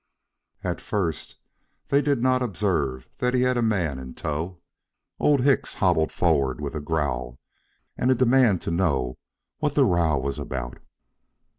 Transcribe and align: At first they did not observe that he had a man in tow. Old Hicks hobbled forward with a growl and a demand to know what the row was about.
At 0.63 0.81
first 0.81 1.35
they 1.89 2.01
did 2.01 2.23
not 2.23 2.41
observe 2.41 3.07
that 3.19 3.35
he 3.35 3.41
had 3.43 3.55
a 3.55 3.61
man 3.61 3.99
in 3.99 4.15
tow. 4.15 4.59
Old 5.19 5.41
Hicks 5.41 5.75
hobbled 5.75 6.11
forward 6.11 6.59
with 6.59 6.73
a 6.73 6.81
growl 6.81 7.37
and 7.99 8.09
a 8.09 8.15
demand 8.15 8.63
to 8.63 8.71
know 8.71 9.19
what 9.59 9.75
the 9.75 9.85
row 9.85 10.17
was 10.17 10.39
about. 10.39 10.79